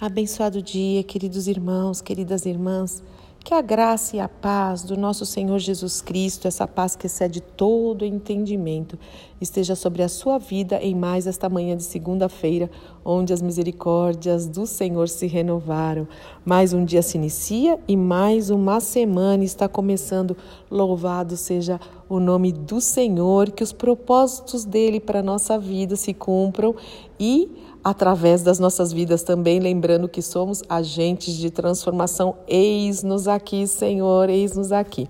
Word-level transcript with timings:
Abençoado 0.00 0.62
dia, 0.62 1.02
queridos 1.02 1.48
irmãos, 1.48 2.00
queridas 2.00 2.46
irmãs. 2.46 3.02
Que 3.44 3.52
a 3.52 3.60
graça 3.60 4.14
e 4.14 4.20
a 4.20 4.28
paz 4.28 4.84
do 4.84 4.96
nosso 4.96 5.26
Senhor 5.26 5.58
Jesus 5.58 6.00
Cristo, 6.00 6.46
essa 6.46 6.68
paz 6.68 6.94
que 6.94 7.06
excede 7.06 7.40
todo 7.40 8.04
entendimento, 8.04 8.96
esteja 9.40 9.74
sobre 9.74 10.04
a 10.04 10.08
sua 10.08 10.38
vida 10.38 10.76
em 10.80 10.94
mais 10.94 11.26
esta 11.26 11.48
manhã 11.48 11.76
de 11.76 11.82
segunda-feira, 11.82 12.70
onde 13.04 13.32
as 13.32 13.42
misericórdias 13.42 14.46
do 14.46 14.66
Senhor 14.66 15.08
se 15.08 15.26
renovaram. 15.26 16.06
Mais 16.44 16.72
um 16.72 16.84
dia 16.84 17.02
se 17.02 17.18
inicia 17.18 17.80
e 17.88 17.96
mais 17.96 18.50
uma 18.50 18.78
semana 18.78 19.42
está 19.42 19.66
começando. 19.68 20.36
Louvado 20.70 21.36
seja 21.36 21.80
o 22.08 22.20
nome 22.20 22.52
do 22.52 22.80
Senhor, 22.80 23.50
que 23.50 23.64
os 23.64 23.72
propósitos 23.72 24.64
dele 24.64 25.00
para 25.00 25.18
a 25.20 25.24
nossa 25.24 25.58
vida 25.58 25.96
se 25.96 26.14
cumpram 26.14 26.76
e 27.18 27.50
através 27.82 28.42
das 28.42 28.58
nossas 28.58 28.92
vidas 28.92 29.22
também, 29.22 29.60
lembrando 29.60 30.08
que 30.08 30.22
somos 30.22 30.62
agentes 30.68 31.34
de 31.34 31.50
transformação. 31.50 32.36
Eis-nos 32.46 33.28
aqui, 33.28 33.66
Senhor, 33.66 34.28
eis-nos 34.28 34.72
aqui. 34.72 35.08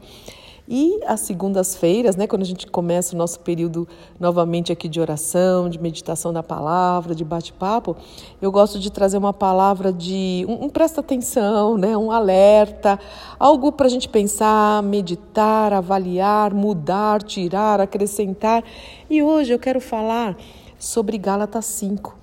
E 0.71 1.01
às 1.07 1.21
segundas-feiras, 1.21 2.15
né, 2.15 2.27
quando 2.27 2.43
a 2.43 2.45
gente 2.45 2.67
começa 2.67 3.15
o 3.15 3.19
nosso 3.19 3.41
período 3.41 3.89
novamente 4.21 4.71
aqui 4.71 4.87
de 4.87 5.01
oração, 5.01 5.67
de 5.67 5.81
meditação 5.81 6.31
da 6.31 6.43
palavra, 6.43 7.15
de 7.15 7.25
bate-papo, 7.25 7.97
eu 8.41 8.53
gosto 8.53 8.79
de 8.79 8.93
trazer 8.93 9.17
uma 9.17 9.33
palavra 9.33 9.91
de 9.91 10.45
um, 10.47 10.67
um 10.67 10.69
presta 10.69 11.01
atenção, 11.01 11.79
né, 11.79 11.97
um 11.97 12.11
alerta, 12.11 13.01
algo 13.39 13.73
para 13.73 13.87
a 13.87 13.91
gente 13.91 14.11
pensar, 14.11 14.83
meditar, 14.83 15.73
avaliar, 15.73 16.53
mudar, 16.53 17.23
tirar, 17.23 17.81
acrescentar. 17.81 18.63
E 19.09 19.23
hoje 19.23 19.55
eu 19.55 19.59
quero 19.59 19.81
falar 19.81 20.37
sobre 20.79 21.17
Gálatas 21.17 21.65
5 21.65 22.18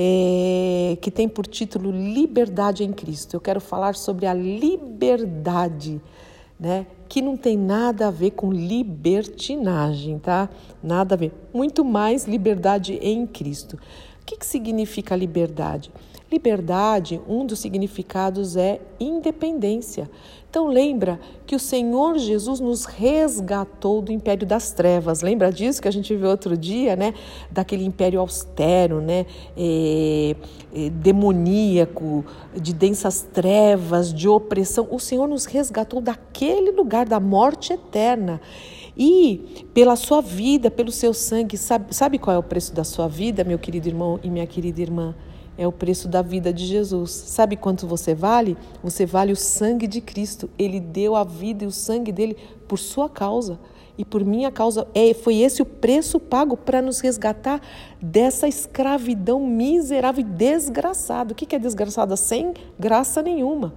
é, 0.00 0.96
que 1.00 1.10
tem 1.10 1.28
por 1.28 1.44
título 1.44 1.90
Liberdade 1.90 2.84
em 2.84 2.92
Cristo. 2.92 3.34
Eu 3.34 3.40
quero 3.40 3.60
falar 3.60 3.96
sobre 3.96 4.26
a 4.26 4.32
liberdade, 4.32 6.00
né? 6.58 6.86
Que 7.08 7.20
não 7.20 7.36
tem 7.36 7.56
nada 7.58 8.06
a 8.06 8.10
ver 8.12 8.30
com 8.30 8.52
libertinagem, 8.52 10.20
tá? 10.20 10.48
Nada 10.80 11.16
a 11.16 11.18
ver. 11.18 11.32
Muito 11.52 11.84
mais 11.84 12.26
liberdade 12.28 12.94
em 13.02 13.26
Cristo. 13.26 13.74
O 14.22 14.24
que, 14.24 14.36
que 14.36 14.46
significa 14.46 15.16
liberdade? 15.16 15.90
Liberdade, 16.30 17.20
um 17.26 17.46
dos 17.46 17.58
significados 17.58 18.54
é 18.54 18.80
independência. 19.00 20.10
Então 20.50 20.66
lembra 20.66 21.18
que 21.46 21.56
o 21.56 21.58
Senhor 21.58 22.18
Jesus 22.18 22.60
nos 22.60 22.84
resgatou 22.84 24.02
do 24.02 24.12
império 24.12 24.46
das 24.46 24.70
trevas. 24.70 25.22
Lembra 25.22 25.50
disso 25.50 25.80
que 25.80 25.88
a 25.88 25.90
gente 25.90 26.14
viu 26.14 26.28
outro 26.28 26.54
dia, 26.54 26.96
né? 26.96 27.14
Daquele 27.50 27.84
império 27.84 28.20
austero, 28.20 29.00
né? 29.00 29.24
É, 29.56 30.36
é, 30.74 30.90
demoníaco, 30.90 32.24
de 32.54 32.74
densas 32.74 33.22
trevas, 33.32 34.12
de 34.12 34.28
opressão. 34.28 34.86
O 34.90 34.98
Senhor 34.98 35.26
nos 35.26 35.46
resgatou 35.46 36.00
daquele 36.00 36.72
lugar 36.72 37.06
da 37.06 37.18
morte 37.20 37.72
eterna. 37.72 38.38
E 38.96 39.66
pela 39.72 39.96
sua 39.96 40.20
vida, 40.20 40.70
pelo 40.70 40.90
seu 40.90 41.14
sangue, 41.14 41.56
sabe, 41.56 41.94
sabe 41.94 42.18
qual 42.18 42.36
é 42.36 42.38
o 42.38 42.42
preço 42.42 42.74
da 42.74 42.84
sua 42.84 43.06
vida, 43.06 43.44
meu 43.44 43.58
querido 43.58 43.88
irmão 43.88 44.18
e 44.22 44.28
minha 44.28 44.46
querida 44.46 44.82
irmã? 44.82 45.14
É 45.58 45.66
o 45.66 45.72
preço 45.72 46.06
da 46.06 46.22
vida 46.22 46.52
de 46.52 46.64
Jesus. 46.64 47.10
Sabe 47.10 47.56
quanto 47.56 47.84
você 47.84 48.14
vale? 48.14 48.56
Você 48.82 49.04
vale 49.04 49.32
o 49.32 49.36
sangue 49.36 49.88
de 49.88 50.00
Cristo. 50.00 50.48
Ele 50.56 50.78
deu 50.78 51.16
a 51.16 51.24
vida 51.24 51.64
e 51.64 51.66
o 51.66 51.72
sangue 51.72 52.12
dele 52.12 52.36
por 52.68 52.78
sua 52.78 53.08
causa 53.08 53.58
e 53.98 54.04
por 54.04 54.24
minha 54.24 54.52
causa. 54.52 54.86
É, 54.94 55.12
foi 55.12 55.38
esse 55.38 55.60
o 55.60 55.66
preço 55.66 56.20
pago 56.20 56.56
para 56.56 56.80
nos 56.80 57.00
resgatar 57.00 57.60
dessa 58.00 58.46
escravidão 58.46 59.44
miserável 59.44 60.20
e 60.20 60.24
desgraçada. 60.24 61.32
O 61.32 61.34
que 61.34 61.56
é 61.56 61.58
desgraçada? 61.58 62.16
Sem 62.16 62.54
graça 62.78 63.20
nenhuma. 63.20 63.74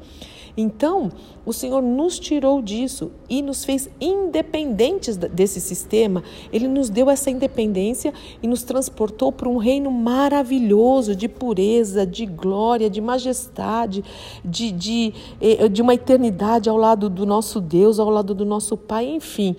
Então, 0.55 1.09
o 1.45 1.53
Senhor 1.53 1.81
nos 1.81 2.19
tirou 2.19 2.61
disso 2.61 3.11
e 3.29 3.41
nos 3.41 3.63
fez 3.63 3.89
independentes 3.99 5.17
desse 5.17 5.61
sistema. 5.61 6.23
Ele 6.51 6.67
nos 6.67 6.89
deu 6.89 7.09
essa 7.09 7.29
independência 7.29 8.13
e 8.41 8.47
nos 8.47 8.63
transportou 8.63 9.31
para 9.31 9.49
um 9.49 9.57
reino 9.57 9.91
maravilhoso 9.91 11.15
de 11.15 11.27
pureza, 11.27 12.05
de 12.05 12.25
glória, 12.25 12.89
de 12.89 13.01
majestade, 13.01 14.03
de, 14.43 14.71
de, 14.71 15.13
eh, 15.39 15.67
de 15.67 15.81
uma 15.81 15.93
eternidade 15.93 16.69
ao 16.69 16.77
lado 16.77 17.09
do 17.09 17.25
nosso 17.25 17.61
Deus, 17.61 17.99
ao 17.99 18.09
lado 18.09 18.35
do 18.35 18.45
nosso 18.45 18.75
Pai, 18.75 19.05
enfim, 19.05 19.55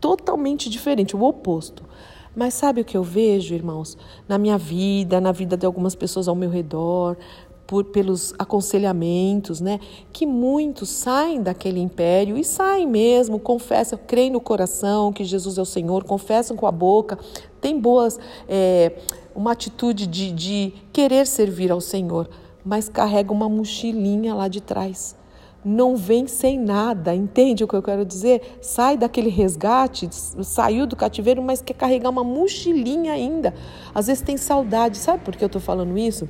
totalmente 0.00 0.68
diferente, 0.68 1.16
o 1.16 1.22
oposto. 1.22 1.84
Mas 2.34 2.54
sabe 2.54 2.80
o 2.80 2.84
que 2.84 2.96
eu 2.96 3.02
vejo, 3.02 3.54
irmãos, 3.54 3.98
na 4.28 4.38
minha 4.38 4.56
vida, 4.56 5.20
na 5.20 5.32
vida 5.32 5.56
de 5.56 5.66
algumas 5.66 5.96
pessoas 5.96 6.28
ao 6.28 6.34
meu 6.34 6.48
redor, 6.48 7.16
por, 7.70 7.84
pelos 7.84 8.34
aconselhamentos, 8.36 9.60
né? 9.60 9.78
Que 10.12 10.26
muitos 10.26 10.88
saem 10.88 11.40
daquele 11.40 11.78
império 11.78 12.36
e 12.36 12.42
saem 12.42 12.84
mesmo, 12.84 13.38
confessam, 13.38 13.96
creem 14.08 14.28
no 14.28 14.40
coração 14.40 15.12
que 15.12 15.22
Jesus 15.22 15.56
é 15.56 15.62
o 15.62 15.64
Senhor, 15.64 16.02
confessam 16.02 16.56
com 16.56 16.66
a 16.66 16.72
boca, 16.72 17.16
têm 17.60 17.78
boas, 17.78 18.18
é, 18.48 18.94
uma 19.36 19.52
atitude 19.52 20.08
de, 20.08 20.32
de 20.32 20.74
querer 20.92 21.28
servir 21.28 21.70
ao 21.70 21.80
Senhor, 21.80 22.28
mas 22.64 22.88
carrega 22.88 23.32
uma 23.32 23.48
mochilinha 23.48 24.34
lá 24.34 24.48
de 24.48 24.60
trás 24.60 25.16
não 25.62 25.94
vem 25.94 26.26
sem 26.26 26.58
nada, 26.58 27.14
entende 27.14 27.62
o 27.62 27.68
que 27.68 27.74
eu 27.74 27.82
quero 27.82 28.02
dizer? 28.02 28.58
Sai 28.62 28.96
daquele 28.96 29.28
resgate, 29.28 30.08
saiu 30.10 30.86
do 30.86 30.96
cativeiro, 30.96 31.42
mas 31.42 31.60
quer 31.60 31.74
carregar 31.74 32.08
uma 32.08 32.24
mochilinha 32.24 33.12
ainda. 33.12 33.52
Às 33.94 34.06
vezes 34.06 34.22
tem 34.22 34.38
saudade, 34.38 34.96
sabe 34.96 35.22
por 35.22 35.36
que 35.36 35.44
eu 35.44 35.48
estou 35.48 35.60
falando 35.60 35.98
isso? 35.98 36.26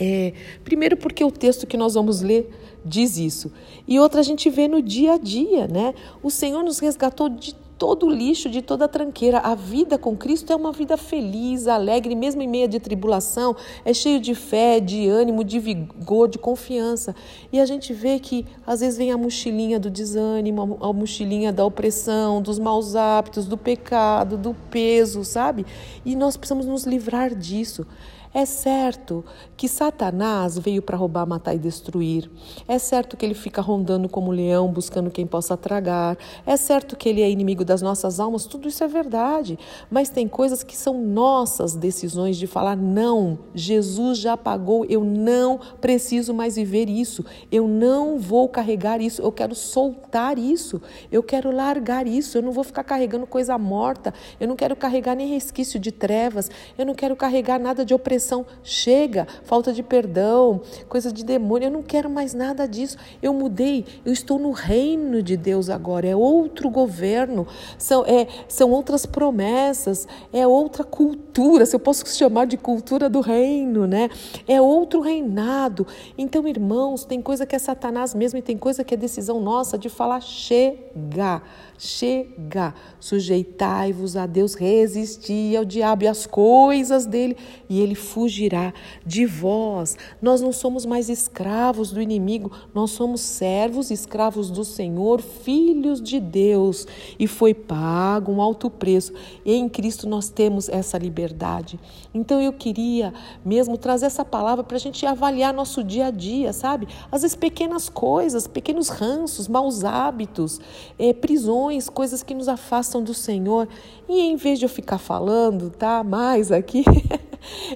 É, 0.00 0.32
primeiro, 0.64 0.96
porque 0.96 1.22
o 1.22 1.30
texto 1.30 1.66
que 1.66 1.76
nós 1.76 1.92
vamos 1.94 2.22
ler 2.22 2.50
diz 2.82 3.18
isso. 3.18 3.52
E 3.86 4.00
outra, 4.00 4.20
a 4.20 4.22
gente 4.22 4.48
vê 4.48 4.66
no 4.66 4.80
dia 4.80 5.14
a 5.14 5.18
dia, 5.18 5.68
né? 5.68 5.94
O 6.22 6.30
Senhor 6.30 6.62
nos 6.64 6.78
resgatou 6.78 7.28
de 7.28 7.54
todo 7.80 8.06
o 8.06 8.10
lixo, 8.10 8.50
de 8.50 8.60
toda 8.60 8.84
a 8.84 8.88
tranqueira. 8.88 9.38
A 9.38 9.54
vida 9.54 9.96
com 9.96 10.14
Cristo 10.14 10.52
é 10.52 10.56
uma 10.56 10.70
vida 10.70 10.98
feliz, 10.98 11.66
alegre, 11.66 12.14
mesmo 12.14 12.42
em 12.42 12.46
meio 12.46 12.68
de 12.68 12.78
tribulação, 12.78 13.56
é 13.84 13.94
cheio 13.94 14.20
de 14.20 14.34
fé, 14.34 14.80
de 14.80 15.08
ânimo, 15.08 15.42
de 15.42 15.58
vigor, 15.58 16.28
de 16.28 16.38
confiança. 16.38 17.14
E 17.50 17.58
a 17.58 17.64
gente 17.64 17.94
vê 17.94 18.18
que 18.18 18.46
às 18.66 18.80
vezes 18.80 18.98
vem 18.98 19.12
a 19.12 19.16
mochilinha 19.16 19.80
do 19.80 19.90
desânimo, 19.90 20.78
a 20.80 20.92
mochilinha 20.92 21.52
da 21.52 21.64
opressão, 21.64 22.42
dos 22.42 22.58
maus 22.58 22.94
hábitos, 22.94 23.46
do 23.46 23.56
pecado, 23.56 24.36
do 24.36 24.54
peso, 24.70 25.24
sabe? 25.24 25.64
E 26.04 26.14
nós 26.14 26.36
precisamos 26.36 26.66
nos 26.66 26.84
livrar 26.84 27.34
disso. 27.34 27.86
É 28.32 28.44
certo 28.44 29.24
que 29.56 29.66
Satanás 29.66 30.56
veio 30.56 30.80
para 30.80 30.96
roubar, 30.96 31.26
matar 31.26 31.52
e 31.52 31.58
destruir. 31.58 32.30
É 32.68 32.78
certo 32.78 33.16
que 33.16 33.26
ele 33.26 33.34
fica 33.34 33.60
rondando 33.60 34.08
como 34.08 34.30
leão, 34.30 34.68
buscando 34.68 35.10
quem 35.10 35.26
possa 35.26 35.56
tragar. 35.56 36.16
É 36.46 36.56
certo 36.56 36.96
que 36.96 37.08
ele 37.08 37.22
é 37.22 37.28
inimigo 37.28 37.64
das 37.64 37.82
nossas 37.82 38.20
almas. 38.20 38.46
Tudo 38.46 38.68
isso 38.68 38.84
é 38.84 38.88
verdade. 38.88 39.58
Mas 39.90 40.10
tem 40.10 40.28
coisas 40.28 40.62
que 40.62 40.76
são 40.76 41.02
nossas 41.02 41.74
decisões 41.74 42.36
de 42.36 42.46
falar: 42.46 42.76
não, 42.76 43.36
Jesus 43.52 44.18
já 44.18 44.36
pagou, 44.36 44.84
eu 44.84 45.02
não 45.02 45.58
preciso 45.80 46.32
mais 46.32 46.54
viver 46.54 46.88
isso. 46.88 47.24
Eu 47.50 47.66
não 47.66 48.16
vou 48.16 48.48
carregar 48.48 49.00
isso. 49.00 49.20
Eu 49.20 49.32
quero 49.32 49.56
soltar 49.56 50.38
isso. 50.38 50.80
Eu 51.10 51.22
quero 51.24 51.50
largar 51.50 52.06
isso. 52.06 52.38
Eu 52.38 52.42
não 52.42 52.52
vou 52.52 52.62
ficar 52.62 52.84
carregando 52.84 53.26
coisa 53.26 53.58
morta. 53.58 54.14
Eu 54.38 54.46
não 54.46 54.54
quero 54.54 54.76
carregar 54.76 55.16
nem 55.16 55.26
resquício 55.26 55.80
de 55.80 55.90
trevas. 55.90 56.48
Eu 56.78 56.86
não 56.86 56.94
quero 56.94 57.16
carregar 57.16 57.58
nada 57.58 57.84
de 57.84 57.92
opressão 57.92 58.19
chega, 58.62 59.26
falta 59.44 59.72
de 59.72 59.82
perdão, 59.82 60.60
coisa 60.88 61.12
de 61.12 61.24
demônio. 61.24 61.66
Eu 61.66 61.70
não 61.70 61.82
quero 61.82 62.08
mais 62.08 62.34
nada 62.34 62.66
disso. 62.66 62.96
Eu 63.22 63.32
mudei, 63.32 63.84
eu 64.04 64.12
estou 64.12 64.38
no 64.38 64.50
reino 64.50 65.22
de 65.22 65.36
Deus 65.36 65.68
agora. 65.68 66.06
É 66.06 66.14
outro 66.14 66.70
governo, 66.70 67.46
são, 67.78 68.04
é, 68.06 68.26
são 68.48 68.70
outras 68.70 69.06
promessas, 69.06 70.06
é 70.32 70.46
outra 70.46 70.84
cultura, 70.84 71.66
se 71.66 71.74
eu 71.74 71.80
posso 71.80 72.06
chamar 72.06 72.46
de 72.46 72.56
cultura 72.56 73.08
do 73.08 73.20
reino, 73.20 73.86
né? 73.86 74.08
É 74.46 74.60
outro 74.60 75.00
reinado. 75.00 75.86
Então, 76.16 76.46
irmãos, 76.46 77.04
tem 77.04 77.20
coisa 77.20 77.46
que 77.46 77.56
é 77.56 77.58
Satanás 77.58 78.14
mesmo 78.14 78.38
e 78.38 78.42
tem 78.42 78.56
coisa 78.56 78.84
que 78.84 78.94
é 78.94 78.96
decisão 78.96 79.40
nossa 79.40 79.78
de 79.78 79.88
falar 79.88 80.20
chega 80.20 81.42
chega. 81.80 82.74
Sujeitai-vos 83.00 84.16
a 84.16 84.26
Deus, 84.26 84.54
resisti 84.54 85.56
ao 85.56 85.64
diabo 85.64 86.04
e 86.04 86.08
às 86.08 86.26
coisas 86.26 87.06
dele, 87.06 87.36
e 87.68 87.80
ele 87.80 87.94
fugirá 88.10 88.72
de 89.06 89.24
vós. 89.24 89.96
Nós 90.20 90.40
não 90.40 90.52
somos 90.52 90.84
mais 90.84 91.08
escravos 91.08 91.92
do 91.92 92.00
inimigo, 92.00 92.50
nós 92.74 92.90
somos 92.90 93.20
servos, 93.20 93.90
escravos 93.90 94.50
do 94.50 94.64
Senhor, 94.64 95.20
filhos 95.20 96.00
de 96.00 96.18
Deus. 96.18 96.86
E 97.18 97.26
foi 97.26 97.54
pago 97.54 98.32
um 98.32 98.42
alto 98.42 98.68
preço. 98.68 99.12
E 99.44 99.54
em 99.54 99.68
Cristo 99.68 100.08
nós 100.08 100.28
temos 100.28 100.68
essa 100.68 100.98
liberdade. 100.98 101.78
Então 102.12 102.40
eu 102.40 102.52
queria 102.52 103.12
mesmo 103.44 103.78
trazer 103.78 104.06
essa 104.06 104.24
palavra 104.24 104.64
para 104.64 104.76
a 104.76 104.80
gente 104.80 105.06
avaliar 105.06 105.54
nosso 105.54 105.84
dia 105.84 106.06
a 106.06 106.10
dia, 106.10 106.52
sabe? 106.52 106.88
Às 107.10 107.22
vezes 107.22 107.36
pequenas 107.36 107.88
coisas, 107.88 108.46
pequenos 108.46 108.88
ranços, 108.88 109.46
maus 109.46 109.84
hábitos, 109.84 110.60
é, 110.98 111.12
prisões 111.12 111.88
coisas 111.88 112.22
que 112.22 112.34
nos 112.34 112.48
afastam 112.48 113.02
do 113.02 113.14
Senhor. 113.14 113.68
E 114.08 114.20
em 114.20 114.36
vez 114.36 114.58
de 114.58 114.64
eu 114.64 114.68
ficar 114.68 114.98
falando, 114.98 115.70
tá, 115.70 116.02
mais 116.02 116.50
aqui, 116.50 116.84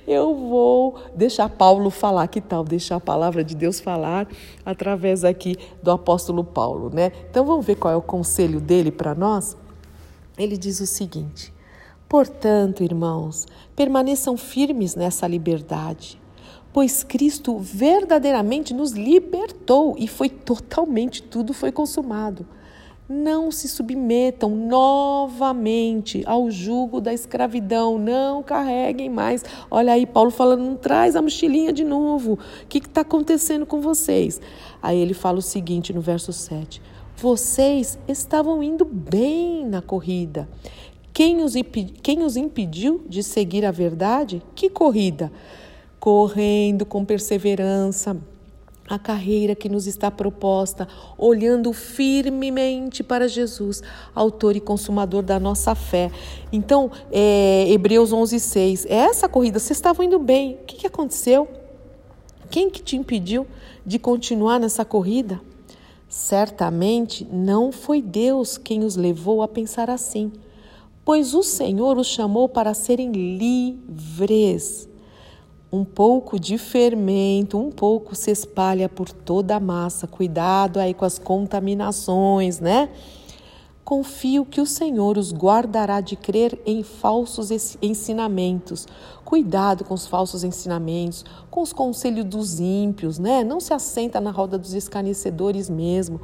Eu 0.07 0.35
vou 0.35 0.99
deixar 1.15 1.49
Paulo 1.49 1.91
falar, 1.91 2.27
que 2.29 2.41
tal 2.41 2.65
deixar 2.65 2.97
a 2.97 3.01
palavra 3.01 3.43
de 3.43 3.55
Deus 3.55 3.81
falar 3.81 4.29
através 4.65 5.25
aqui 5.25 5.57
do 5.83 5.91
apóstolo 5.91 6.45
Paulo, 6.45 6.91
né? 6.93 7.13
Então 7.31 7.45
vamos 7.45 7.65
ver 7.65 7.77
qual 7.77 7.93
é 7.93 7.97
o 7.97 8.03
conselho 8.03 8.61
dele 8.61 8.91
para 8.91 9.15
nós? 9.15 9.57
Ele 10.37 10.57
diz 10.57 10.81
o 10.81 10.87
seguinte: 10.87 11.53
Portanto, 12.09 12.83
irmãos, 12.83 13.47
permaneçam 13.75 14.37
firmes 14.37 14.95
nessa 14.95 15.27
liberdade, 15.27 16.21
pois 16.73 17.03
Cristo 17.03 17.59
verdadeiramente 17.59 18.75
nos 18.75 18.93
libertou 18.93 19.95
e 19.99 20.07
foi 20.07 20.29
totalmente 20.29 21.23
tudo 21.23 21.53
foi 21.53 21.73
consumado 21.73 22.47
não 23.09 23.51
se 23.51 23.69
submetam 23.69 24.51
novamente 24.51 26.23
ao 26.27 26.51
jugo 26.51 27.01
da 27.01 27.12
escravidão, 27.12 27.99
não 27.99 28.43
carreguem 28.43 29.11
mais. 29.11 29.45
Olha 29.71 29.93
aí, 29.93 30.06
Paulo 30.06 30.31
falando, 30.31 30.62
não 30.62 30.77
traz 30.77 31.15
a 31.15 31.23
mochilinha 31.23 31.73
de 31.73 31.85
novo. 31.85 32.35
O 32.35 32.67
que 32.67 32.79
está 32.79 33.03
acontecendo 33.03 33.67
com 33.67 33.81
vocês? 33.81 34.41
Aí 34.83 34.99
ele 34.99 35.15
fala 35.15 35.39
o 35.39 35.43
seguinte 35.43 35.93
no 35.93 36.01
verso 36.01 36.33
7: 36.33 36.81
Vocês 37.17 37.99
estavam 38.09 38.62
indo 38.62 38.85
bem 38.85 39.67
na 39.67 39.83
corrida. 39.83 40.49
Quem 41.12 41.43
os, 41.43 41.55
quem 42.03 42.23
os 42.23 42.37
impediu 42.37 43.05
de 43.09 43.23
seguir 43.23 43.65
a 43.65 43.71
verdade? 43.71 44.43
Que 44.55 44.69
corrida? 44.69 45.31
Correndo 46.01 46.85
com 46.85 47.05
perseverança 47.05 48.21
a 48.89 48.99
carreira 48.99 49.55
que 49.55 49.69
nos 49.69 49.87
está 49.87 50.11
proposta, 50.11 50.87
olhando 51.17 51.73
firmemente 51.73 53.03
para 53.03 53.27
Jesus, 53.27 53.83
autor 54.15 54.57
e 54.57 54.61
consumador 54.61 55.23
da 55.23 55.41
nossa 55.41 55.75
fé. 55.75 56.11
Então, 56.53 56.91
é, 57.11 57.67
Hebreus 57.71 58.13
11:6, 58.13 58.87
é 58.87 58.97
essa 58.97 59.29
corrida, 59.29 59.59
vocês 59.59 59.79
estavam 59.79 60.05
indo 60.05 60.19
bem, 60.19 60.55
o 60.55 60.65
que, 60.67 60.77
que 60.77 60.87
aconteceu? 60.87 61.49
Quem 62.51 62.69
que 62.69 62.83
te 62.83 62.97
impediu 62.97 63.47
de 63.85 63.99
continuar 63.99 64.61
nessa 64.61 64.85
corrida? 64.85 65.41
Certamente 66.09 67.27
não 67.33 67.73
foi 67.73 68.01
Deus 68.01 68.57
quem 68.57 68.85
os 68.85 68.97
levou 68.97 69.43
a 69.43 69.49
pensar 69.49 69.91
assim, 69.91 70.31
pois 71.05 71.35
o 71.35 71.43
Senhor 71.43 71.97
os 71.97 72.07
chamou 72.07 72.49
para 72.49 72.75
serem 72.75 73.11
livres 73.11 74.89
um 75.75 75.85
pouco 75.85 76.38
de 76.38 76.56
fermento, 76.56 77.59
um 77.59 77.69
pouco 77.69 78.15
se 78.15 78.31
espalha 78.31 78.88
por 78.88 79.11
toda 79.11 79.56
a 79.56 79.61
massa. 79.61 80.06
Cuidado 80.06 80.79
aí 80.79 80.94
com 80.94 81.05
as 81.05 81.19
contaminações, 81.19 82.61
né? 82.61 82.91
Confio 83.85 84.44
que 84.44 84.61
o 84.61 84.67
Senhor 84.67 85.19
os 85.19 85.32
guardará 85.32 86.00
de 86.00 86.15
crer 86.15 86.59
em 86.65 86.85
falsos 86.85 87.50
ensinamentos. 87.82 88.87
Cuidado 89.25 89.85
com 89.85 89.94
os 89.94 90.06
falsos 90.06 90.44
ensinamentos, 90.44 91.25
com 91.50 91.61
os 91.61 91.73
conselhos 91.73 92.25
dos 92.25 92.61
ímpios, 92.61 93.19
né? 93.19 93.43
Não 93.43 93.59
se 93.59 93.75
assenta 93.75 94.20
na 94.20 94.31
roda 94.31 94.56
dos 94.56 94.75
escarnecedores 94.75 95.69
mesmo. 95.69 96.20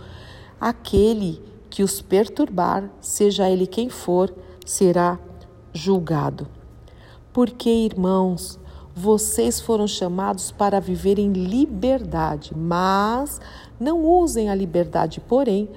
Aquele 0.61 1.43
que 1.69 1.82
os 1.82 2.00
perturbar, 2.00 2.88
seja 3.00 3.50
ele 3.50 3.67
quem 3.67 3.91
for, 3.91 4.32
será 4.64 5.19
julgado. 5.75 6.46
Porque, 7.32 7.69
irmãos, 7.69 8.61
vocês 8.95 9.61
foram 9.61 9.87
chamados 9.87 10.51
para 10.51 10.81
viver 10.81 11.19
em 11.19 11.33
liberdade, 11.33 12.53
mas 12.57 13.41
não 13.79 14.05
usem 14.05 14.51
a 14.51 14.55
liberdade, 14.55 15.21
porém, 15.21 15.69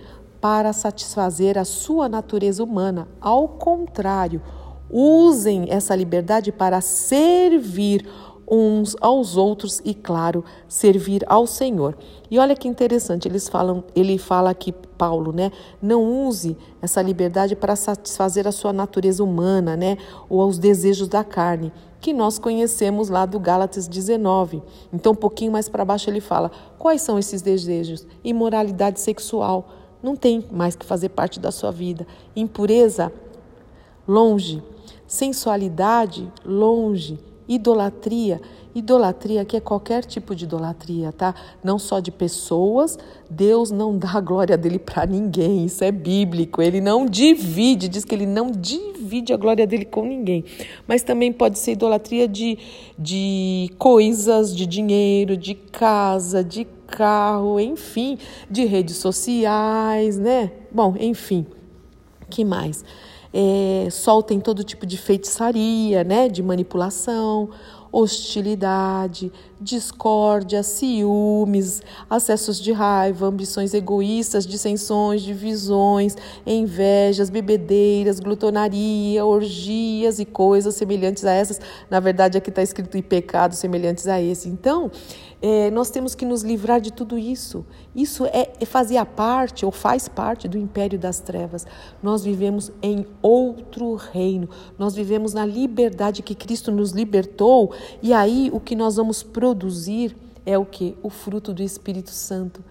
para 0.41 0.73
satisfazer 0.73 1.57
a 1.57 1.63
sua 1.63 2.09
natureza 2.09 2.63
humana. 2.63 3.07
Ao 3.21 3.47
contrário, 3.47 4.41
usem 4.89 5.67
essa 5.69 5.95
liberdade 5.95 6.51
para 6.51 6.81
servir 6.81 8.05
uns 8.45 8.95
aos 8.99 9.37
outros 9.37 9.81
e, 9.85 9.93
claro, 9.93 10.43
servir 10.67 11.23
ao 11.27 11.47
Senhor. 11.47 11.97
E 12.29 12.37
olha 12.37 12.55
que 12.55 12.67
interessante, 12.67 13.27
eles 13.27 13.47
falam, 13.47 13.83
ele 13.95 14.17
fala 14.17 14.49
aqui, 14.49 14.71
Paulo, 14.97 15.31
né? 15.31 15.51
Não 15.81 16.27
use 16.27 16.57
essa 16.81 17.01
liberdade 17.01 17.55
para 17.55 17.75
satisfazer 17.75 18.47
a 18.47 18.51
sua 18.51 18.73
natureza 18.73 19.23
humana, 19.23 19.75
né? 19.75 19.97
Ou 20.29 20.41
aos 20.41 20.57
desejos 20.57 21.07
da 21.07 21.23
carne, 21.23 21.71
que 22.03 22.11
nós 22.11 22.37
conhecemos 22.37 23.07
lá 23.07 23.25
do 23.25 23.39
Gálatas 23.39 23.87
19. 23.87 24.61
Então, 24.91 25.13
um 25.13 25.15
pouquinho 25.15 25.53
mais 25.53 25.69
para 25.69 25.85
baixo 25.85 26.09
ele 26.09 26.19
fala: 26.19 26.51
quais 26.77 27.01
são 27.01 27.17
esses 27.17 27.41
desejos? 27.41 28.05
Imoralidade 28.21 28.99
sexual. 28.99 29.69
Não 30.03 30.13
tem 30.13 30.45
mais 30.51 30.75
que 30.75 30.85
fazer 30.85 31.09
parte 31.09 31.39
da 31.39 31.49
sua 31.49 31.71
vida. 31.71 32.05
Impureza, 32.35 33.09
longe. 34.05 34.61
Sensualidade, 35.07 36.29
longe 36.43 37.17
Idolatria, 37.47 38.41
idolatria 38.75 39.45
que 39.45 39.55
é 39.55 39.59
qualquer 39.59 40.03
tipo 40.03 40.35
de 40.35 40.45
idolatria, 40.45 41.11
tá? 41.11 41.33
Não 41.63 41.77
só 41.77 41.99
de 41.99 42.11
pessoas, 42.11 42.97
Deus 43.29 43.71
não 43.71 43.97
dá 43.97 44.11
a 44.13 44.21
glória 44.21 44.57
dele 44.57 44.79
para 44.79 45.05
ninguém, 45.05 45.65
isso 45.65 45.83
é 45.83 45.91
bíblico. 45.91 46.61
Ele 46.61 46.81
não 46.81 47.05
divide, 47.05 47.87
diz 47.87 48.03
que 48.03 48.15
ele 48.15 48.25
não 48.25 48.51
divide 48.51 49.33
a 49.33 49.37
glória 49.37 49.65
dele 49.67 49.85
com 49.85 50.05
ninguém. 50.05 50.43
Mas 50.87 51.03
também 51.03 51.31
pode 51.31 51.59
ser 51.59 51.73
idolatria 51.73 52.27
de, 52.27 52.57
de 52.97 53.69
coisas, 53.77 54.55
de 54.55 54.65
dinheiro, 54.65 55.37
de 55.37 55.53
casa, 55.53 56.43
de 56.43 56.65
carro, 56.87 57.59
enfim, 57.59 58.17
de 58.49 58.65
redes 58.65 58.97
sociais, 58.97 60.17
né? 60.17 60.51
Bom, 60.71 60.95
enfim, 60.99 61.45
que 62.29 62.43
mais? 62.43 62.83
é, 63.33 63.87
soltem 63.89 64.39
todo 64.39 64.63
tipo 64.63 64.85
de 64.85 64.95
feitiçaria, 64.95 66.03
né, 66.03 66.29
de 66.29 66.43
manipulação, 66.43 67.49
hostilidade, 67.93 69.31
discórdia, 69.61 70.63
ciúmes, 70.63 71.83
acessos 72.09 72.59
de 72.59 72.71
raiva, 72.71 73.27
ambições 73.27 73.71
egoístas, 73.71 74.47
dissensões, 74.47 75.21
divisões, 75.21 76.17
invejas, 76.43 77.29
bebedeiras, 77.29 78.19
glutonaria, 78.19 79.23
orgias 79.23 80.17
e 80.17 80.25
coisas 80.25 80.73
semelhantes 80.73 81.23
a 81.23 81.31
essas. 81.33 81.61
Na 81.87 81.99
verdade, 81.99 82.35
aqui 82.35 82.49
está 82.49 82.63
escrito 82.63 82.97
e 82.97 83.03
pecados 83.03 83.59
semelhantes 83.59 84.07
a 84.07 84.19
esse. 84.19 84.49
Então, 84.49 84.89
é, 85.45 85.69
nós 85.71 85.89
temos 85.89 86.15
que 86.15 86.25
nos 86.25 86.41
livrar 86.41 86.79
de 86.79 86.89
tudo 86.89 87.17
isso. 87.19 87.65
Isso 87.93 88.25
é, 88.27 88.53
é 88.61 88.65
fazia 88.65 89.05
parte 89.05 89.65
ou 89.65 89.73
faz 89.73 90.07
parte 90.07 90.47
do 90.47 90.57
império 90.57 90.97
das 90.97 91.19
trevas. 91.19 91.67
Nós 92.01 92.23
vivemos 92.23 92.71
em 92.81 93.05
outro 93.21 93.95
reino. 93.95 94.49
Nós 94.79 94.95
vivemos 94.95 95.33
na 95.33 95.45
liberdade 95.45 96.23
que 96.23 96.33
Cristo 96.33 96.71
nos 96.71 96.91
libertou. 96.91 97.73
E 98.01 98.13
aí 98.13 98.49
o 98.53 98.59
que 98.59 98.75
nós 98.75 98.95
vamos 98.95 99.23
produzir 99.23 100.15
é 100.45 100.57
o 100.57 100.65
que? 100.65 100.95
O 101.01 101.09
fruto 101.09 101.53
do 101.53 101.63
Espírito 101.63 102.11
Santo 102.11 102.63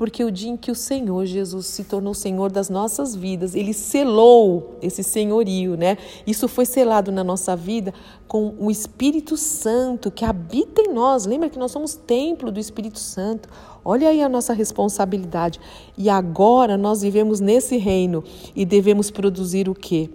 porque 0.00 0.24
o 0.24 0.30
dia 0.30 0.48
em 0.48 0.56
que 0.56 0.70
o 0.70 0.74
Senhor 0.74 1.26
Jesus 1.26 1.66
se 1.66 1.84
tornou 1.84 2.14
Senhor 2.14 2.50
das 2.50 2.70
nossas 2.70 3.14
vidas, 3.14 3.54
ele 3.54 3.74
selou 3.74 4.78
esse 4.80 5.02
senhorio, 5.02 5.76
né? 5.76 5.98
Isso 6.26 6.48
foi 6.48 6.64
selado 6.64 7.12
na 7.12 7.22
nossa 7.22 7.54
vida 7.54 7.92
com 8.26 8.54
o 8.58 8.70
Espírito 8.70 9.36
Santo 9.36 10.10
que 10.10 10.24
habita 10.24 10.80
em 10.80 10.94
nós. 10.94 11.26
Lembra 11.26 11.50
que 11.50 11.58
nós 11.58 11.70
somos 11.70 11.94
templo 11.94 12.50
do 12.50 12.58
Espírito 12.58 12.98
Santo. 12.98 13.46
Olha 13.84 14.08
aí 14.08 14.22
a 14.22 14.28
nossa 14.30 14.54
responsabilidade. 14.54 15.60
E 15.98 16.08
agora 16.08 16.78
nós 16.78 17.02
vivemos 17.02 17.38
nesse 17.38 17.76
reino 17.76 18.24
e 18.56 18.64
devemos 18.64 19.10
produzir 19.10 19.68
o 19.68 19.74
quê? 19.74 20.08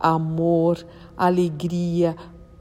Amor, 0.00 0.84
alegria, 1.16 2.16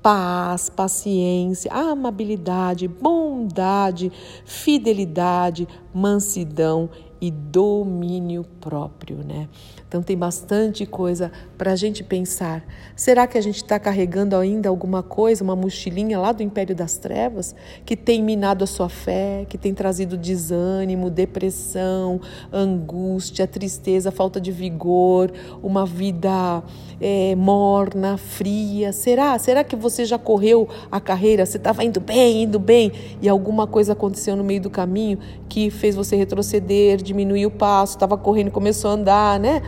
paz, 0.07 0.69
paciência, 0.69 1.69
amabilidade, 1.69 2.87
bondade, 2.87 4.09
fidelidade, 4.45 5.67
mansidão 5.93 6.89
e 7.19 7.31
domínio 7.31 8.45
próprio, 8.61 9.17
né? 9.17 9.47
Então 9.87 10.03
tem 10.03 10.17
bastante 10.17 10.85
coisa 10.85 11.31
para 11.57 11.71
a 11.71 11.75
gente 11.75 12.03
pensar. 12.03 12.63
Será 12.95 13.25
que 13.25 13.37
a 13.37 13.41
gente 13.41 13.55
está 13.55 13.79
carregando 13.79 14.35
ainda 14.35 14.67
alguma 14.67 15.01
coisa, 15.01 15.43
uma 15.43 15.55
mochilinha 15.55 16.19
lá 16.19 16.31
do 16.31 16.43
Império 16.43 16.75
das 16.75 16.97
Trevas, 16.97 17.55
que 17.85 17.95
tem 17.95 18.21
minado 18.21 18.63
a 18.63 18.67
sua 18.67 18.89
fé, 18.89 19.45
que 19.47 19.57
tem 19.57 19.73
trazido 19.73 20.17
desânimo, 20.17 21.09
depressão, 21.09 22.19
angústia, 22.51 23.47
tristeza, 23.47 24.11
falta 24.11 24.41
de 24.41 24.51
vigor, 24.51 25.31
uma 25.63 25.85
vida 25.85 26.61
é, 26.99 27.33
morna, 27.35 28.17
fria? 28.17 28.91
Será? 28.91 29.39
Será 29.39 29.63
que 29.63 29.75
você 29.75 30.03
já 30.03 30.17
correu 30.17 30.67
a 30.91 30.99
carreira? 30.99 31.45
Você 31.45 31.57
estava 31.57 31.83
indo 31.83 32.01
bem, 32.01 32.43
indo 32.43 32.59
bem, 32.59 32.91
e 33.21 33.29
alguma 33.29 33.65
coisa 33.65 33.93
aconteceu 33.93 34.35
no 34.35 34.43
meio 34.43 34.61
do 34.61 34.69
caminho 34.69 35.17
que 35.47 35.69
fez 35.69 35.95
você 35.95 36.15
retroceder, 36.15 37.01
diminuir 37.07 37.45
o 37.45 37.51
passo, 37.51 37.95
estava 37.95 38.17
correndo, 38.17 38.51
começou 38.51 38.91
a 38.91 38.93
andar, 38.93 39.39
né? 39.39 39.61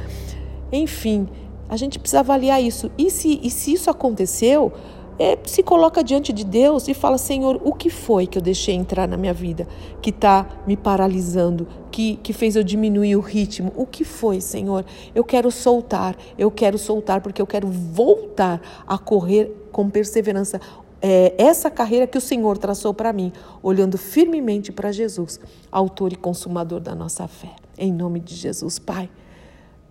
Enfim, 0.71 1.27
a 1.67 1.77
gente 1.77 1.97
precisa 1.97 2.19
avaliar 2.19 2.61
isso. 2.61 2.91
E 2.97 3.09
se, 3.09 3.39
e 3.41 3.49
se 3.49 3.73
isso 3.73 3.89
aconteceu, 3.89 4.71
é, 5.19 5.37
se 5.43 5.61
coloca 5.61 6.01
diante 6.01 6.31
de 6.31 6.45
Deus 6.45 6.87
e 6.87 6.93
fala: 6.93 7.17
Senhor, 7.17 7.59
o 7.63 7.73
que 7.73 7.89
foi 7.89 8.25
que 8.25 8.37
eu 8.37 8.41
deixei 8.41 8.73
entrar 8.73 9.07
na 9.07 9.17
minha 9.17 9.33
vida 9.33 9.67
que 10.01 10.09
está 10.09 10.47
me 10.65 10.77
paralisando, 10.77 11.67
que, 11.91 12.15
que 12.23 12.31
fez 12.31 12.55
eu 12.55 12.63
diminuir 12.63 13.17
o 13.17 13.19
ritmo? 13.19 13.73
O 13.75 13.85
que 13.85 14.05
foi, 14.05 14.39
Senhor? 14.39 14.85
Eu 15.13 15.23
quero 15.23 15.51
soltar, 15.51 16.15
eu 16.37 16.49
quero 16.49 16.77
soltar 16.77 17.19
porque 17.21 17.41
eu 17.41 17.47
quero 17.47 17.67
voltar 17.67 18.61
a 18.87 18.97
correr 18.97 19.67
com 19.71 19.89
perseverança 19.89 20.59
é, 21.01 21.33
essa 21.37 21.69
carreira 21.69 22.07
que 22.07 22.17
o 22.17 22.21
Senhor 22.21 22.57
traçou 22.57 22.93
para 22.93 23.13
mim, 23.13 23.31
olhando 23.63 23.97
firmemente 23.97 24.71
para 24.71 24.91
Jesus, 24.91 25.39
autor 25.71 26.13
e 26.13 26.15
consumador 26.15 26.79
da 26.79 26.93
nossa 26.93 27.27
fé. 27.27 27.55
Em 27.77 27.91
nome 27.91 28.19
de 28.19 28.35
Jesus, 28.35 28.79
Pai. 28.79 29.09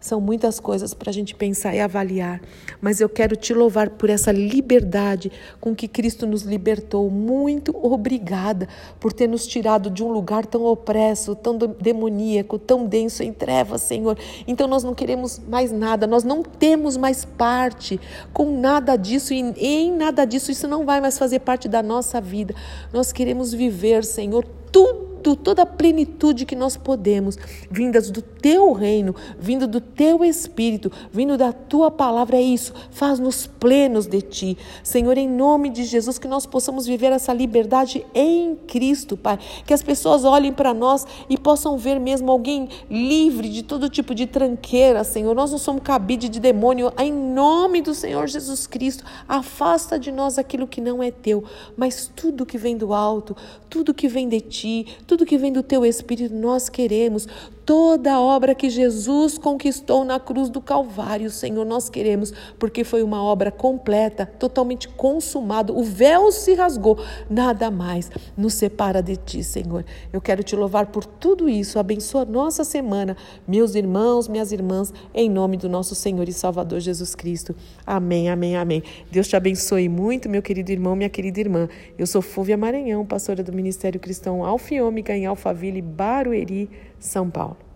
São 0.00 0.21
muitas 0.21 0.61
coisas 0.61 0.95
para 0.95 1.11
a 1.11 1.12
gente 1.12 1.35
pensar 1.35 1.75
e 1.75 1.81
avaliar, 1.81 2.40
mas 2.81 3.00
eu 3.00 3.09
quero 3.09 3.35
te 3.35 3.52
louvar 3.52 3.90
por 3.90 4.09
essa 4.09 4.31
liberdade 4.31 5.33
com 5.61 5.75
que 5.75 5.88
Cristo 5.88 6.25
nos 6.25 6.43
libertou. 6.43 7.11
Muito 7.11 7.76
obrigada 7.83 8.69
por 9.00 9.12
ter 9.12 9.26
nos 9.26 9.45
tirado 9.45 9.90
de 9.90 10.05
um 10.05 10.12
lugar 10.12 10.47
tão 10.47 10.64
opresso, 10.64 11.35
tão 11.35 11.59
demoníaco, 11.59 12.61
tão 12.61 12.87
denso 12.87 13.25
em 13.25 13.33
trevas, 13.33 13.83
Senhor. 13.83 14.17
Então 14.47 14.69
nós 14.69 14.85
não 14.85 14.95
queremos 14.95 15.40
mais 15.49 15.73
nada, 15.73 16.07
nós 16.07 16.23
não 16.23 16.45
temos 16.45 16.97
mais 16.97 17.25
parte 17.25 18.00
com 18.33 18.61
nada 18.61 18.95
disso 18.95 19.35
e 19.35 19.40
em 19.57 19.93
nada 19.93 20.25
disso 20.25 20.52
isso 20.52 20.69
não 20.69 20.85
vai 20.85 21.00
mais 21.00 21.19
fazer 21.19 21.40
parte 21.40 21.69
da 21.69 21.83
nossa 21.83 22.21
vida. 22.21 22.55
Nós 22.93 23.11
queremos 23.11 23.52
viver, 23.52 24.05
Senhor, 24.05 24.47
tudo 24.71 25.08
tudo, 25.23 25.37
toda 25.37 25.63
a 25.63 25.67
plenitude 25.67 26.47
que 26.47 26.57
nós 26.57 26.77
podemos, 26.77 27.37
vindas 27.71 28.11
do 28.11 28.23
teu 28.23 28.73
reino, 28.73 29.15
vindo 29.39 29.67
do 29.67 29.81
teu 29.81 30.25
espírito, 30.25 30.91
vindo 31.13 31.37
da 31.37 31.53
tua 31.53 31.91
palavra, 31.91 32.37
é 32.37 32.43
isso. 32.43 32.73
Faz-nos 32.91 33.47
plenos 33.47 34.07
de 34.07 34.21
ti. 34.23 34.59
Senhor, 34.83 35.17
em 35.19 35.29
nome 35.29 35.71
de 35.71 35.85
Jesus, 35.85 36.19
que 36.19 36.29
nós 36.29 36.47
possamos 36.47 36.87
viver 36.87 37.13
essa 37.13 37.33
liberdade 37.33 38.05
em 38.15 38.57
Cristo, 38.67 39.17
Pai. 39.17 39.39
Que 39.67 39.75
as 39.75 39.83
pessoas 39.83 40.25
olhem 40.25 40.53
para 40.53 40.73
nós 40.73 41.07
e 41.29 41.37
possam 41.37 41.77
ver 41.77 41.99
mesmo 41.99 42.31
alguém 42.31 42.69
livre 42.91 43.49
de 43.49 43.63
todo 43.63 43.89
tipo 43.89 44.15
de 44.15 44.27
tranqueira, 44.27 45.05
Senhor. 45.05 45.35
Nós 45.35 45.51
não 45.51 45.59
somos 45.59 45.83
cabide 45.83 46.29
de 46.29 46.41
demônio. 46.41 46.93
Em 46.99 47.13
nome 47.13 47.83
do 47.83 47.95
Senhor 47.95 48.27
Jesus 48.29 48.67
Cristo, 48.67 49.05
afasta 49.29 49.99
de 49.99 50.11
nós 50.11 50.39
aquilo 50.39 50.67
que 50.67 50.81
não 50.81 51.03
é 51.03 51.11
teu, 51.11 51.45
mas 51.77 52.11
tudo 52.15 52.47
que 52.47 52.59
vem 52.59 52.77
do 52.77 52.93
alto, 52.93 53.37
tudo 53.69 53.95
que 53.95 54.09
vem 54.09 54.29
de 54.29 54.41
ti, 54.41 54.87
tudo 55.09 55.25
que 55.25 55.38
vem 55.38 55.50
do 55.50 55.62
teu 55.62 55.87
Espírito, 55.87 56.35
nós 56.35 56.69
queremos. 56.69 57.27
Toda 57.69 58.15
a 58.15 58.19
obra 58.19 58.55
que 58.55 58.71
Jesus 58.71 59.37
conquistou 59.37 60.03
na 60.03 60.19
cruz 60.19 60.49
do 60.49 60.59
Calvário, 60.59 61.29
Senhor, 61.29 61.67
nós 61.67 61.91
queremos, 61.91 62.33
porque 62.59 62.83
foi 62.83 63.03
uma 63.03 63.23
obra 63.23 63.53
completa, 63.53 64.25
totalmente 64.25 64.89
consumada. 64.89 65.71
O 65.71 65.83
véu 65.83 66.33
se 66.33 66.55
rasgou, 66.55 66.99
nada 67.29 67.71
mais 67.71 68.11
nos 68.35 68.55
separa 68.55 69.03
de 69.03 69.19
ti, 69.19 69.45
Senhor. 69.45 69.85
Eu 70.11 70.19
quero 70.19 70.43
te 70.43 70.57
louvar 70.57 70.87
por 70.87 71.05
tudo 71.05 71.47
isso. 71.47 71.79
Abençoa 71.79 72.25
nossa 72.25 72.65
semana, 72.65 73.15
meus 73.47 73.75
irmãos, 73.75 74.29
minhas 74.29 74.51
irmãs, 74.51 74.91
em 75.13 75.29
nome 75.29 75.59
do 75.59 75.69
nosso 75.69 75.95
Senhor 75.95 76.27
e 76.27 76.33
Salvador 76.33 76.81
Jesus 76.81 77.15
Cristo. 77.15 77.55
Amém, 77.87 78.31
amém, 78.31 78.57
amém. 78.57 78.83
Deus 79.13 79.29
te 79.29 79.37
abençoe 79.37 79.91
muito, 79.91 80.27
meu 80.27 80.41
querido 80.41 80.73
irmão, 80.73 80.97
minha 80.97 81.11
querida 81.11 81.39
irmã. 81.39 81.69
Eu 81.99 82.07
sou 82.07 82.23
Fúvia 82.23 82.57
Maranhão, 82.57 83.05
pastora 83.05 83.43
do 83.43 83.53
Ministério 83.53 84.01
Cristão 84.01 84.43
Alfiômica 84.43 85.15
em 85.15 85.27
Alphaville, 85.27 85.83
Barueri, 85.83 86.71
São 86.99 87.31
Paulo. 87.31 87.68